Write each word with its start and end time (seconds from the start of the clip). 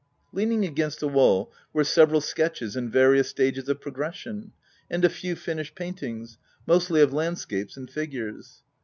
Leaning 0.33 0.65
against 0.65 0.99
the 0.99 1.07
wall 1.07 1.53
were 1.73 1.83
several 1.83 2.21
sketches 2.21 2.75
in 2.75 2.89
various 2.89 3.29
stages 3.29 3.69
of 3.69 3.79
progression, 3.79 4.51
and 4.89 5.05
a 5.05 5.09
few 5.09 5.35
finished 5.35 5.75
paint 5.75 6.01
ings— 6.01 6.39
mostly 6.65 7.01
of 7.01 7.13
landscapes 7.13 7.77
and 7.77 7.87
figures. 7.91 8.63